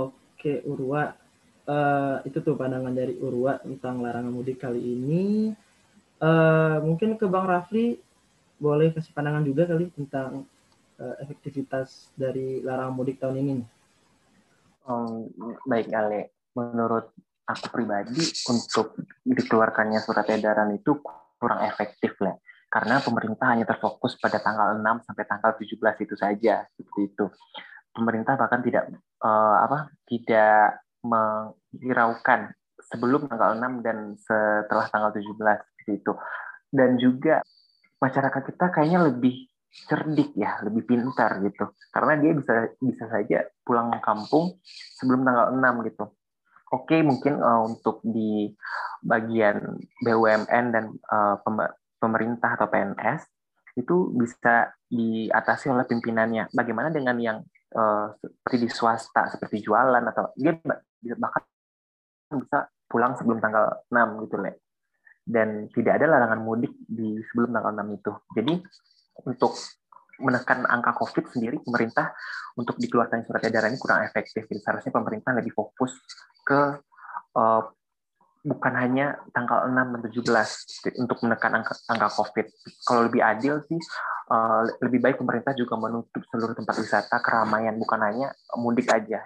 [0.00, 1.23] Oke Urwa
[1.68, 5.24] uh, itu tuh pandangan dari Urwa tentang larangan mudik kali ini.
[6.22, 7.98] Uh, mungkin ke Bang Rafli
[8.56, 10.46] boleh kasih pandangan juga kali tentang
[10.96, 13.56] uh, efektivitas dari larangan mudik tahun ini.
[14.84, 15.28] Um,
[15.64, 16.32] baik Ale.
[16.54, 17.10] Menurut
[17.44, 18.96] aku pribadi untuk
[19.26, 20.96] dikeluarkannya surat edaran itu
[21.36, 22.38] kurang efektif lah
[22.74, 27.30] karena pemerintah hanya terfokus pada tanggal 6 sampai tanggal 17 itu saja seperti itu.
[27.94, 28.90] Pemerintah bahkan tidak
[29.22, 36.12] uh, apa tidak menghiraukan sebelum tanggal 6 dan setelah tanggal 17 seperti itu.
[36.72, 37.44] Dan juga
[38.00, 41.70] masyarakat kita kayaknya lebih cerdik ya, lebih pintar gitu.
[41.92, 44.58] Karena dia bisa bisa saja pulang kampung
[44.98, 46.04] sebelum tanggal 6 gitu
[46.74, 48.50] oke mungkin uh, untuk di
[49.06, 51.38] bagian BUMN dan uh,
[52.02, 53.22] pemerintah atau PNS
[53.78, 56.50] itu bisa diatasi oleh pimpinannya.
[56.54, 57.38] Bagaimana dengan yang
[57.74, 60.54] uh, seperti di swasta, seperti jualan atau dia
[61.20, 61.44] bahkan
[62.32, 64.64] bisa pulang sebelum tanggal 6 gitu, Le.
[65.24, 68.12] Dan tidak ada larangan mudik di sebelum tanggal 6 itu.
[68.36, 68.54] Jadi
[69.28, 69.52] untuk
[70.22, 72.14] menekan angka COVID sendiri, pemerintah
[72.54, 74.46] untuk dikeluarkan surat edaran ini kurang efektif.
[74.46, 75.98] Jadi seharusnya pemerintah lebih fokus
[76.46, 76.78] ke
[77.34, 77.62] uh,
[78.44, 82.46] bukan hanya tanggal 6 dan 17 untuk menekan angka, angka COVID.
[82.84, 83.80] Kalau lebih adil sih,
[84.30, 88.28] uh, lebih baik pemerintah juga menutup seluruh tempat wisata keramaian, bukan hanya
[88.60, 89.24] mudik aja.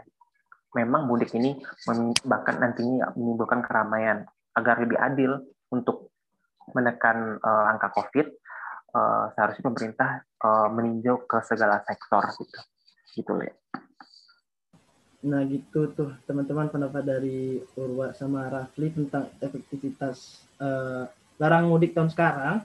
[0.76, 1.57] Memang mudik ini
[2.26, 4.28] bahkan nantinya menimbulkan keramaian.
[4.52, 5.38] Agar lebih adil,
[5.72, 6.12] untuk
[6.72, 8.26] menekan uh, angka COVID,
[8.92, 10.11] uh, seharusnya pemerintah
[10.44, 12.61] uh, meninjau ke segala sektor gitu,
[13.16, 13.54] gitu ya.
[15.28, 21.09] Nah gitu tuh teman-teman pendapat dari Urwa sama Rafli tentang efektivitas uh,
[21.40, 22.64] larang mudik tahun sekarang.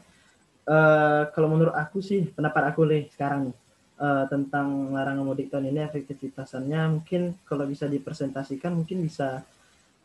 [0.63, 3.55] Uh, kalau menurut aku sih pendapat aku nih sekarang nih
[4.03, 9.47] uh, tentang larangan mudik tahun ini efektivitasannya mungkin kalau bisa dipresentasikan mungkin bisa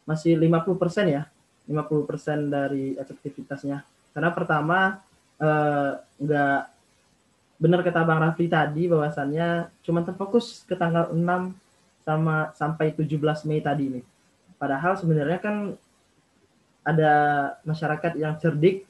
[0.07, 0.79] masih 50%
[1.11, 1.27] ya
[1.67, 3.83] 50% dari efektivitasnya
[4.15, 5.03] karena pertama
[5.43, 6.79] uh, nggak
[7.59, 11.19] benar kata Bang Rafli tadi bahwasannya cuma terfokus ke tanggal 6
[12.07, 14.05] sama sampai 17 Mei tadi nih.
[14.57, 15.57] Padahal sebenarnya kan
[16.87, 17.13] ada
[17.67, 18.87] masyarakat yang cerdik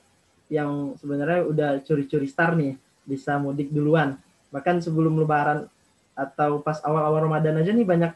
[0.48, 4.16] yang sebenarnya udah curi-curi star nih, bisa mudik duluan.
[4.48, 5.68] Bahkan sebelum lebaran
[6.18, 8.12] atau pas awal-awal Ramadan aja nih banyak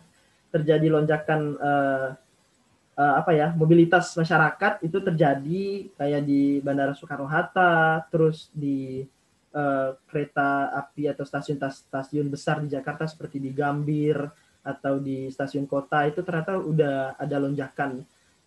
[0.52, 2.08] terjadi lonjakan uh,
[2.98, 9.06] uh, apa ya mobilitas masyarakat itu terjadi kayak di Bandara Soekarno Hatta, terus di
[9.54, 14.18] uh, kereta api atau stasiun-stasiun besar di Jakarta seperti di Gambir,
[14.62, 17.98] atau di stasiun kota itu ternyata udah ada lonjakan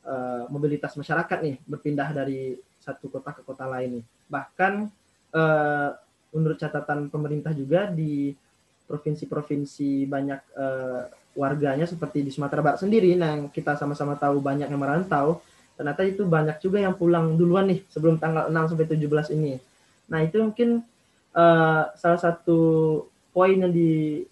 [0.07, 4.05] uh, mobilitas masyarakat nih berpindah dari satu kota ke kota lain nih.
[4.31, 4.73] Bahkan
[5.35, 5.89] uh,
[6.35, 8.35] menurut catatan pemerintah juga di
[8.85, 11.01] provinsi-provinsi banyak uh,
[11.35, 15.41] warganya seperti di Sumatera Barat sendiri, nah yang kita sama-sama tahu banyak yang merantau,
[15.75, 19.59] ternyata itu banyak juga yang pulang duluan nih sebelum tanggal 6 sampai 17 ini.
[20.07, 20.85] Nah, itu mungkin
[21.33, 22.59] uh, salah satu
[23.35, 24.23] poin yang di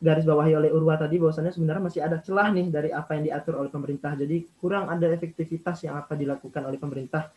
[0.00, 3.60] garis bawahi oleh Urwa tadi bahwasannya sebenarnya masih ada celah nih dari apa yang diatur
[3.60, 4.16] oleh pemerintah.
[4.16, 7.28] Jadi kurang ada efektivitas yang apa dilakukan oleh pemerintah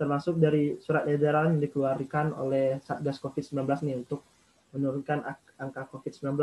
[0.00, 4.24] termasuk dari surat edaran yang dikeluarkan oleh Satgas Covid-19 nih untuk
[4.72, 5.20] menurunkan
[5.60, 6.40] angka Covid-19.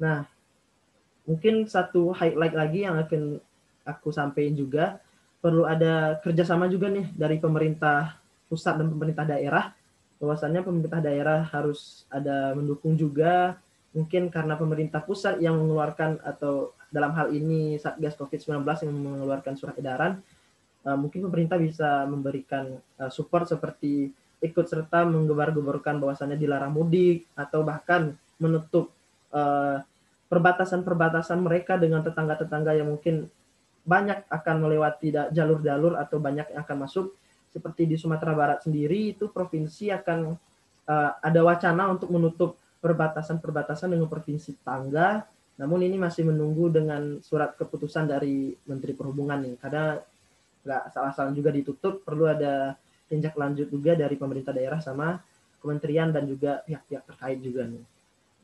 [0.00, 0.24] Nah,
[1.28, 3.36] mungkin satu highlight lagi yang akan
[3.84, 4.84] aku sampaikan juga
[5.42, 9.74] perlu ada kerjasama juga nih dari pemerintah pusat dan pemerintah daerah.
[10.22, 13.58] Bahwasannya pemerintah daerah harus ada mendukung juga.
[13.92, 19.74] Mungkin karena pemerintah pusat yang mengeluarkan atau dalam hal ini Satgas COVID-19 yang mengeluarkan surat
[19.76, 20.22] edaran,
[20.86, 24.10] uh, mungkin pemerintah bisa memberikan uh, support seperti
[24.42, 28.90] ikut serta menggebar-geborkan bahwasannya dilarang mudik atau bahkan menutup
[29.30, 29.78] uh,
[30.26, 33.30] perbatasan-perbatasan mereka dengan tetangga-tetangga yang mungkin
[33.82, 37.14] banyak akan melewati jalur-jalur atau banyak yang akan masuk
[37.52, 40.32] seperti di Sumatera Barat sendiri itu provinsi akan
[40.88, 45.22] uh, ada wacana untuk menutup perbatasan-perbatasan dengan provinsi tangga.
[45.60, 49.54] Namun ini masih menunggu dengan surat keputusan dari Menteri Perhubungan nih.
[49.60, 50.00] Karena
[50.62, 52.78] nggak salah-salah juga ditutup, perlu ada
[53.10, 55.20] tinjak lanjut juga dari pemerintah daerah sama
[55.60, 57.84] kementerian dan juga pihak-pihak terkait juga nih.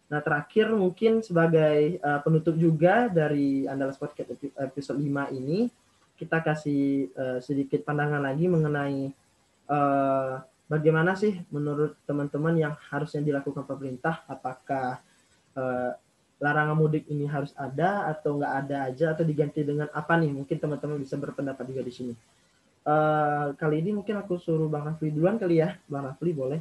[0.08, 5.68] Nah terakhir mungkin sebagai uh, penutup juga dari Andalas Podcast episode 5 ini,
[6.18, 9.10] kita kasih uh, sedikit pandangan lagi mengenai
[9.68, 14.22] uh, bagaimana sih menurut teman-teman yang harusnya dilakukan pemerintah?
[14.28, 15.00] Apakah
[15.56, 15.92] eh,
[16.38, 20.30] larangan mudik ini harus ada atau nggak ada aja atau diganti dengan apa nih?
[20.30, 22.14] Mungkin teman-teman bisa berpendapat juga di sini.
[22.88, 25.76] Eh, kali ini mungkin aku suruh Bang Rafli duluan kali ya.
[25.90, 26.60] Bang Rafli boleh.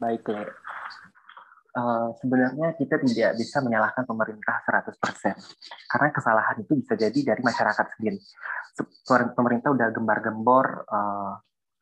[0.00, 0.24] Baik,
[1.72, 4.92] Uh, sebenarnya kita tidak bisa menyalahkan pemerintah 100%.
[5.88, 8.20] Karena kesalahan itu bisa jadi dari masyarakat sendiri
[9.36, 11.36] pemerintah udah gembar-gembor uh,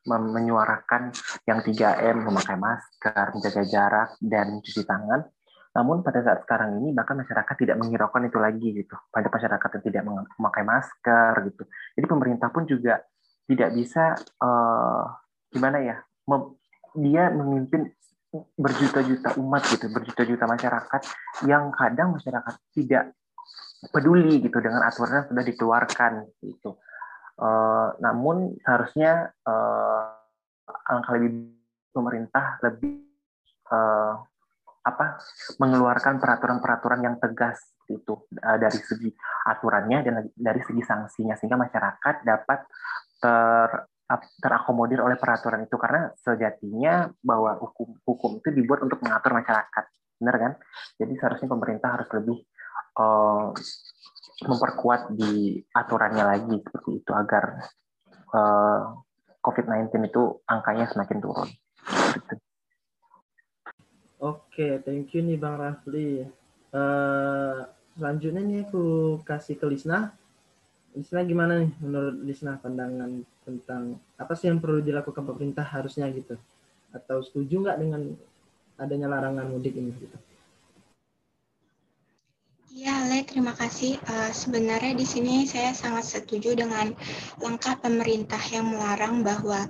[0.07, 1.13] menyuarakan
[1.45, 5.21] yang 3M, memakai masker, menjaga jarak, dan mencuci tangan.
[5.71, 8.95] Namun pada saat sekarang ini bahkan masyarakat tidak menghiraukan itu lagi gitu.
[9.07, 10.03] Pada masyarakat yang tidak
[10.35, 11.63] memakai masker gitu.
[11.95, 12.99] Jadi pemerintah pun juga
[13.47, 15.03] tidak bisa uh,
[15.51, 16.55] gimana ya, mem
[16.91, 17.87] dia memimpin
[18.31, 21.01] berjuta-juta umat gitu, berjuta-juta masyarakat
[21.47, 23.15] yang kadang masyarakat tidak
[23.91, 26.11] peduli gitu dengan aturan yang sudah dikeluarkan
[26.43, 26.79] gitu.
[27.39, 30.13] Uh, namun seharusnya uh,
[30.87, 31.51] alangkah lebih
[31.91, 33.01] pemerintah lebih
[33.71, 34.15] uh,
[34.81, 35.21] apa
[35.61, 39.09] mengeluarkan peraturan-peraturan yang tegas itu uh, dari segi
[39.45, 42.59] aturannya dan dari segi sanksinya sehingga masyarakat dapat
[43.21, 43.69] ter
[44.43, 45.75] terakomodir oleh peraturan itu.
[45.79, 49.85] Karena sejatinya bahwa hukum hukum itu dibuat untuk mengatur masyarakat.
[50.19, 50.53] Benar kan?
[50.99, 52.37] Jadi seharusnya pemerintah harus lebih
[52.99, 53.55] uh,
[54.41, 57.69] memperkuat di aturannya lagi seperti itu agar
[58.33, 58.79] uh, eh,
[59.41, 61.49] COVID-19 itu angkanya semakin turun.
[64.21, 66.25] Oke, thank you nih Bang Rafli.
[66.69, 67.65] Uh,
[67.97, 70.13] selanjutnya nih aku kasih ke Lisna.
[70.93, 76.37] Lisna gimana nih menurut Lisna pandangan tentang apa sih yang perlu dilakukan pemerintah harusnya gitu?
[76.93, 78.13] Atau setuju nggak dengan
[78.77, 80.17] adanya larangan mudik ini gitu?
[83.25, 84.01] Terima kasih.
[84.07, 86.93] Uh, sebenarnya di sini saya sangat setuju dengan
[87.41, 89.69] langkah pemerintah yang melarang bahwa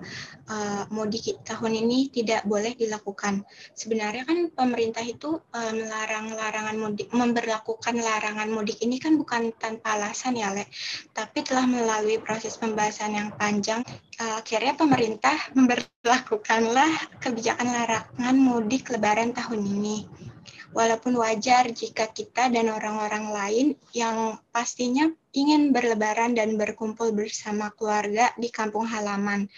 [0.52, 3.44] uh, mudik tahun ini tidak boleh dilakukan.
[3.76, 10.00] Sebenarnya kan pemerintah itu uh, melarang larangan mudik, memberlakukan larangan mudik ini kan bukan tanpa
[10.00, 10.68] alasan ya, Le.
[11.12, 13.84] Tapi telah melalui proses pembahasan yang panjang,
[14.20, 20.31] uh, akhirnya pemerintah memberlakukanlah kebijakan larangan mudik Lebaran tahun ini.
[20.72, 28.32] Walaupun wajar jika kita dan orang-orang lain yang pastinya ingin berlebaran dan berkumpul bersama keluarga
[28.40, 29.52] di kampung halaman.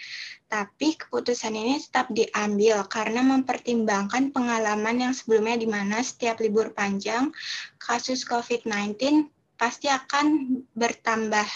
[0.50, 7.30] Tapi keputusan ini tetap diambil karena mempertimbangkan pengalaman yang sebelumnya di mana setiap libur panjang
[7.78, 11.46] kasus COVID-19 pasti akan bertambah.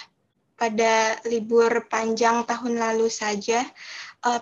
[0.59, 3.63] Pada libur panjang tahun lalu saja,
[4.27, 4.41] eh,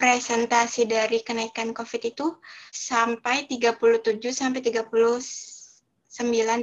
[0.00, 2.32] presentasi dari kenaikan COVID itu
[2.72, 4.96] sampai 37 sampai 39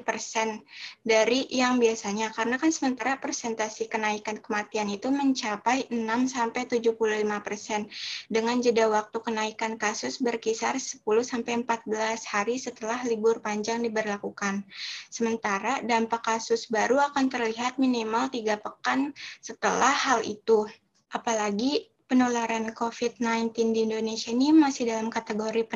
[0.01, 0.65] persen
[1.05, 6.01] dari yang biasanya karena kan sementara presentasi kenaikan kematian itu mencapai 6
[6.33, 6.97] sampai 75
[7.45, 7.85] persen
[8.25, 11.93] dengan jeda waktu kenaikan kasus berkisar 10 sampai 14
[12.25, 14.65] hari setelah libur panjang diberlakukan.
[15.13, 19.13] Sementara dampak kasus baru akan terlihat minimal tiga pekan
[19.45, 20.65] setelah hal itu.
[21.13, 25.67] Apalagi penularan COVID-19 di Indonesia ini masih dalam kategori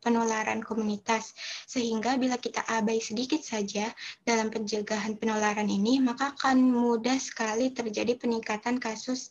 [0.00, 1.36] penularan komunitas,
[1.68, 3.92] sehingga bila kita abai sedikit saja
[4.24, 9.30] dalam pencegahan penularan ini, maka akan mudah sekali terjadi peningkatan kasus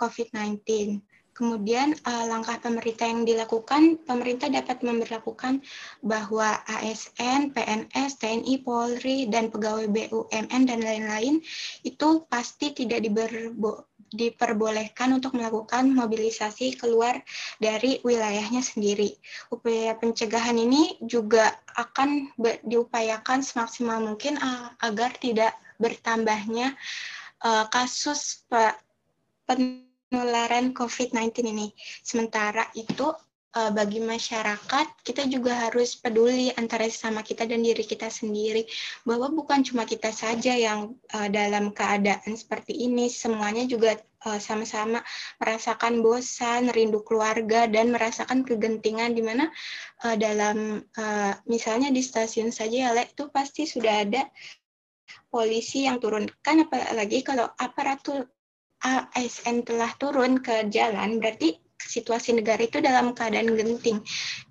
[0.00, 1.04] COVID-19.
[1.32, 5.64] Kemudian uh, langkah pemerintah yang dilakukan, pemerintah dapat memperlakukan
[6.04, 11.40] bahwa ASN, PNS, TNI, Polri, dan pegawai BUMN dan lain-lain
[11.88, 17.18] itu pasti tidak diberbo diperbolehkan untuk melakukan mobilisasi keluar
[17.58, 19.16] dari wilayahnya sendiri.
[19.48, 22.32] Upaya pencegahan ini juga akan
[22.64, 24.36] diupayakan semaksimal mungkin
[24.84, 26.76] agar tidak bertambahnya
[27.42, 28.44] uh, kasus
[29.48, 31.72] penularan COVID-19 ini.
[32.04, 33.10] Sementara itu
[33.52, 38.64] uh, bagi masyarakat kita juga harus peduli antara sama kita dan diri kita sendiri
[39.04, 43.12] bahwa bukan cuma kita saja yang uh, dalam keadaan seperti ini.
[43.12, 45.02] Semuanya juga eh, sama-sama
[45.42, 49.50] merasakan bosan, rindu keluarga dan merasakan kegentingan di mana
[50.06, 54.22] uh, dalam uh, misalnya di stasiun saja ya Le, itu pasti sudah ada
[55.28, 56.30] polisi yang turun.
[56.40, 58.30] Kan apalagi kalau aparatur
[58.82, 61.54] ASN telah turun ke jalan berarti
[61.88, 63.98] situasi negara itu dalam keadaan genting.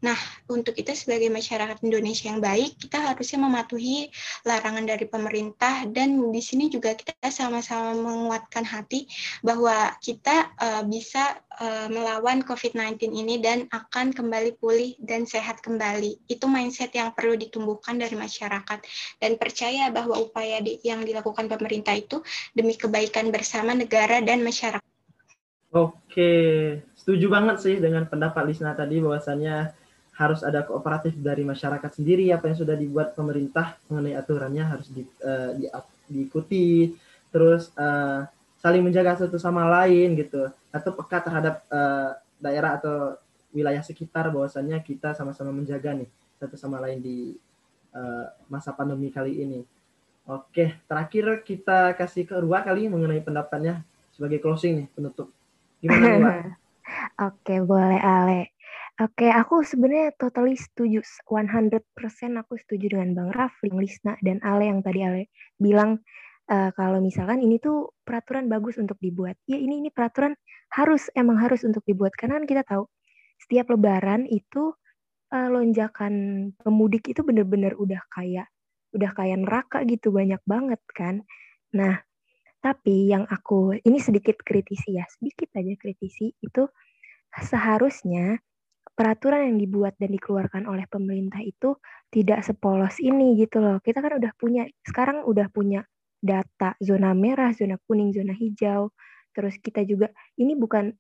[0.04, 0.18] Nah,
[0.52, 4.12] untuk kita sebagai masyarakat Indonesia yang baik, kita harusnya mematuhi
[4.44, 9.08] larangan dari pemerintah dan di sini juga kita sama-sama menguatkan hati
[9.42, 16.28] bahwa kita uh, bisa uh, melawan COVID-19 ini dan akan kembali pulih dan sehat kembali.
[16.28, 18.80] Itu mindset yang perlu ditumbuhkan dari masyarakat
[19.20, 22.20] dan percaya bahwa upaya di, yang dilakukan pemerintah itu
[22.56, 24.84] demi kebaikan bersama negara dan masyarakat.
[25.72, 26.32] Oke,
[27.02, 29.74] setuju banget sih dengan pendapat Lisna tadi bahwasannya
[30.22, 35.02] harus ada kooperatif dari masyarakat sendiri apa yang sudah dibuat pemerintah mengenai aturannya harus di,
[35.26, 35.66] uh, di,
[36.06, 36.94] diikuti
[37.34, 38.30] terus uh,
[38.62, 43.18] saling menjaga satu sama lain gitu atau peka terhadap uh, daerah atau
[43.50, 47.34] wilayah sekitar bahwasannya kita sama-sama menjaga nih satu sama lain di
[47.98, 49.62] uh, masa pandemi kali ini.
[50.30, 53.82] Oke, terakhir kita kasih ke Rua kali mengenai pendapatnya
[54.14, 55.34] sebagai closing nih penutup.
[55.82, 56.34] Gimana Rua?
[57.22, 58.54] Oke, boleh Ale.
[59.02, 61.02] Oke, aku sebenarnya totally setuju.
[61.02, 65.22] 100% aku setuju dengan Bang Rafli, Lisna, dan Ale yang tadi Ale
[65.58, 66.06] bilang
[66.52, 69.40] uh, kalau misalkan ini tuh peraturan bagus untuk dibuat.
[69.50, 70.38] Ya ini ini peraturan
[70.78, 72.86] harus emang harus untuk dibuat karena kan kita tahu
[73.42, 74.76] setiap lebaran itu
[75.34, 76.14] uh, lonjakan
[76.62, 78.48] pemudik itu bener-bener udah kayak
[78.92, 81.24] udah kayak neraka gitu banyak banget kan.
[81.74, 82.04] Nah,
[82.62, 86.68] tapi yang aku ini sedikit kritisi ya, sedikit aja kritisi itu
[87.40, 88.40] seharusnya
[88.92, 91.80] peraturan yang dibuat dan dikeluarkan oleh pemerintah itu
[92.12, 93.80] tidak sepolos ini gitu loh.
[93.80, 95.82] Kita kan udah punya sekarang udah punya
[96.22, 98.92] data zona merah, zona kuning, zona hijau.
[99.32, 100.92] Terus kita juga ini bukan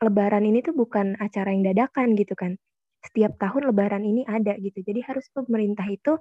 [0.00, 2.54] lebaran ini tuh bukan acara yang dadakan gitu kan.
[3.02, 4.80] Setiap tahun lebaran ini ada gitu.
[4.80, 6.16] Jadi harus pemerintah itu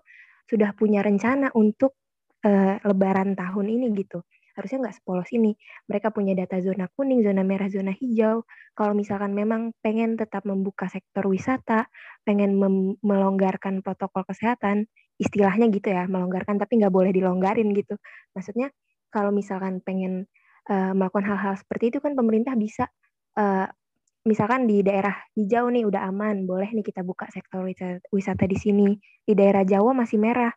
[0.49, 1.93] sudah punya rencana untuk
[2.41, 4.25] uh, lebaran tahun ini gitu
[4.59, 5.55] harusnya nggak sepolos ini.
[5.87, 8.43] Mereka punya data zona kuning, zona merah, zona hijau.
[8.75, 11.87] Kalau misalkan memang pengen tetap membuka sektor wisata,
[12.27, 12.59] pengen
[12.99, 14.85] melonggarkan protokol kesehatan,
[15.15, 17.95] istilahnya gitu ya, melonggarkan tapi nggak boleh dilonggarin gitu.
[18.35, 18.71] Maksudnya
[19.09, 20.27] kalau misalkan pengen
[20.69, 22.87] uh, melakukan hal-hal seperti itu kan pemerintah bisa
[23.39, 23.65] uh,
[24.27, 28.57] misalkan di daerah hijau nih udah aman, boleh nih kita buka sektor wisata, wisata di
[28.59, 28.89] sini.
[29.23, 30.51] Di daerah Jawa masih merah,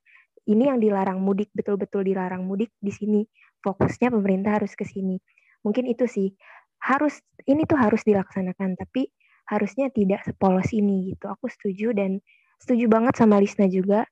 [0.48, 3.20] ini yang dilarang mudik betul-betul dilarang mudik di sini
[3.62, 5.22] fokusnya pemerintah harus ke sini.
[5.62, 6.34] Mungkin itu sih.
[6.82, 9.06] Harus ini tuh harus dilaksanakan tapi
[9.46, 11.30] harusnya tidak sepolos ini gitu.
[11.30, 12.18] Aku setuju dan
[12.58, 14.06] setuju banget sama Lisna juga.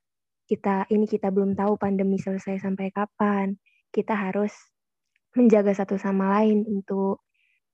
[0.47, 3.55] Kita ini kita belum tahu pandemi selesai sampai kapan.
[3.91, 4.55] Kita harus
[5.35, 7.23] menjaga satu sama lain untuk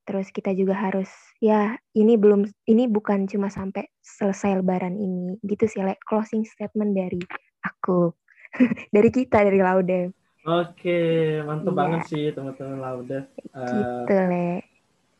[0.06, 5.38] terus kita juga harus ya ini belum ini bukan cuma sampai selesai lebaran ini.
[5.46, 7.22] Gitu sih like closing statement dari
[7.66, 8.10] aku.
[8.96, 11.00] Dari kita dari Laude oke
[11.46, 11.78] mantap iya.
[11.78, 13.20] banget sih teman-teman Laude.
[13.50, 14.46] Uh, gitu le.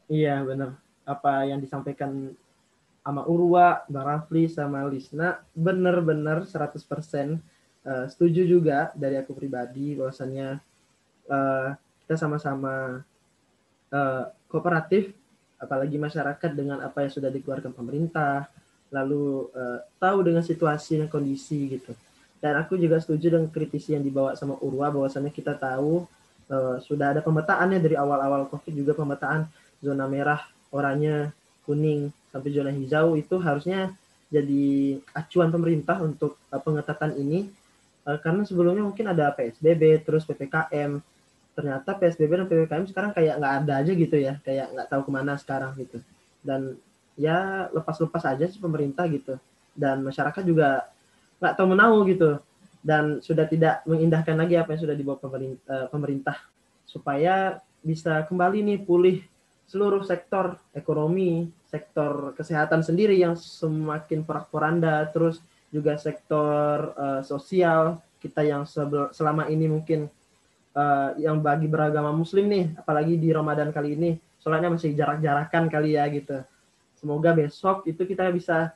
[0.07, 2.37] iya benar apa yang disampaikan
[3.01, 6.77] sama Urwa, Bang Rafli, sama Lisna benar-benar 100%
[7.89, 10.61] uh, setuju juga dari aku pribadi bahwasannya
[11.33, 11.73] uh,
[12.05, 13.01] kita sama-sama
[13.89, 15.17] uh, kooperatif
[15.57, 18.45] apalagi masyarakat dengan apa yang sudah dikeluarkan pemerintah
[18.93, 21.97] lalu uh, tahu dengan situasi dan kondisi gitu
[22.39, 26.07] dan aku juga setuju dengan kritisi yang dibawa sama Urwa bahwasannya kita tahu
[26.51, 29.51] uh, sudah ada pemetaannya dari awal-awal COVID juga pemetaan
[29.83, 31.35] zona merah, oranye,
[31.67, 33.19] kuning sampai zona hijau.
[33.19, 33.91] Itu harusnya
[34.31, 37.51] jadi acuan pemerintah untuk uh, pengetatan ini.
[38.07, 41.03] Uh, karena sebelumnya mungkin ada PSBB terus PPKM
[41.59, 45.11] ternyata PSBB dan PPKM sekarang kayak nggak ada aja gitu ya kayak nggak tahu ke
[45.11, 45.99] mana sekarang gitu.
[46.39, 46.79] Dan
[47.19, 49.43] ya lepas-lepas aja sih pemerintah gitu.
[49.75, 50.87] Dan masyarakat juga
[51.39, 52.39] nggak tahu menau gitu.
[52.79, 56.37] Dan sudah tidak mengindahkan lagi apa yang sudah dibawa pemerintah, eh, pemerintah
[56.87, 59.23] supaya bisa kembali nih pulih
[59.69, 68.41] seluruh sektor ekonomi sektor kesehatan sendiri yang semakin porak-poranda terus juga sektor uh, sosial kita
[68.41, 68.65] yang
[69.13, 70.09] selama ini mungkin
[70.73, 74.11] uh, yang bagi beragama muslim nih apalagi di Ramadan kali ini
[74.41, 76.41] sholatnya masih jarak-jarakan kali ya gitu.
[76.99, 78.75] Semoga besok itu kita bisa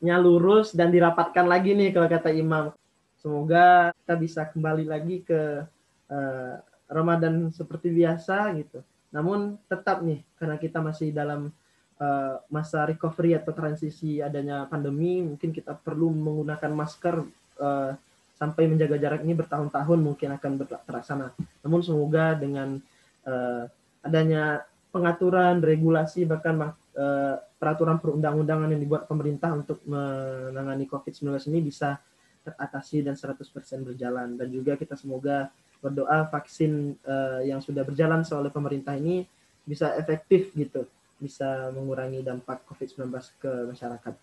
[0.00, 2.72] safnya lurus dan dirapatkan lagi nih kalau kata imam
[3.20, 5.60] semoga kita bisa kembali lagi ke
[6.08, 6.56] uh,
[6.88, 8.80] Ramadan seperti biasa gitu
[9.12, 11.52] namun tetap nih karena kita masih dalam
[12.00, 17.20] uh, masa recovery atau transisi adanya pandemi mungkin kita perlu menggunakan masker
[17.60, 17.92] uh,
[18.40, 21.28] sampai menjaga jarak ini bertahun-tahun mungkin akan terlaksana.
[21.60, 22.80] Namun semoga dengan
[23.28, 23.68] uh,
[24.00, 32.00] adanya pengaturan, regulasi bahkan uh, peraturan perundang-undangan yang dibuat pemerintah untuk menangani COVID-19 ini bisa
[32.40, 33.36] teratasi dan 100%
[33.84, 35.52] berjalan dan juga kita semoga
[35.84, 39.28] berdoa vaksin uh, yang sudah berjalan oleh pemerintah ini
[39.68, 40.88] bisa efektif gitu,
[41.20, 44.14] bisa mengurangi dampak COVID-19 ke masyarakat.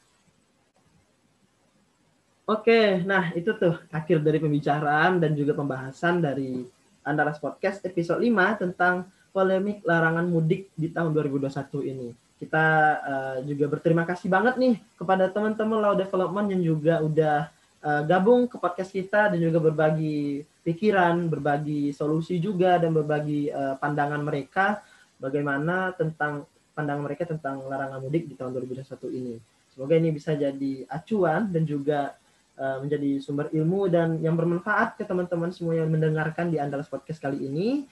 [2.48, 6.66] Oke, nah itu tuh akhir dari pembicaraan dan juga pembahasan dari
[7.06, 11.54] Andalas Podcast episode 5 tentang polemik larangan mudik di tahun 2021
[11.86, 12.27] ini.
[12.38, 12.66] Kita
[13.02, 17.50] uh, juga berterima kasih banget nih kepada teman-teman Law Development yang juga udah
[17.82, 23.74] uh, gabung ke podcast kita dan juga berbagi pikiran, berbagi solusi juga dan berbagi uh,
[23.82, 24.86] pandangan mereka
[25.18, 26.46] bagaimana tentang
[26.78, 28.86] pandangan mereka tentang larangan mudik di tahun 2021
[29.18, 29.36] ini.
[29.74, 32.18] Semoga ini bisa jadi acuan dan juga
[32.58, 37.46] menjadi sumber ilmu dan yang bermanfaat ke teman-teman semua yang mendengarkan di Andalas Podcast kali
[37.46, 37.86] ini.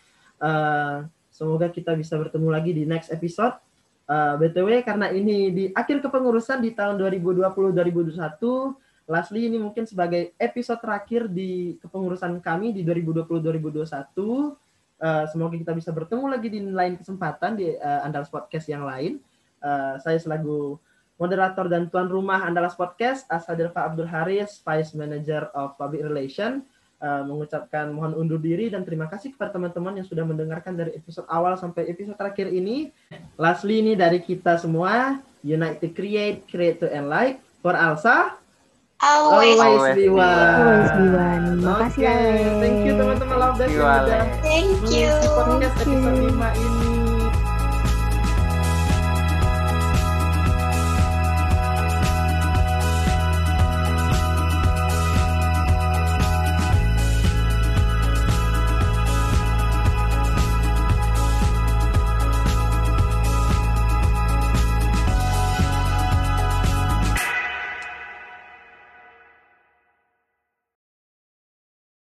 [1.30, 3.62] Semoga kita bisa bertemu lagi di next episode.
[4.06, 10.34] Uh, eh, BTW karena ini di akhir kepengurusan di tahun 2020-2021, Lastly ini mungkin sebagai
[10.42, 13.86] episode terakhir di kepengurusan kami di 2020-2021.
[14.96, 19.22] Uh, semoga kita bisa bertemu lagi di lain kesempatan di uh, Andalas Podcast yang lain.
[19.62, 20.82] Uh, saya selaku
[21.22, 26.66] moderator dan tuan rumah Andalas Podcast, Asadirfa Abdul Haris, Vice Manager of Public Relation,
[27.02, 31.28] uh, mengucapkan mohon undur diri dan terima kasih kepada teman-teman yang sudah mendengarkan dari episode
[31.28, 32.92] awal sampai episode terakhir ini.
[33.36, 38.38] Lastly ini dari kita semua, Unite to Create, Create to Enlight, for Alsa,
[39.02, 40.24] Always, always be one.
[40.24, 41.44] Always be one.
[41.60, 42.60] Terima kasih, okay.
[42.64, 43.84] Thank you teman-teman Love Thank you.
[44.40, 45.12] Thank you.
[45.36, 46.95] Podcast episode 5 ini.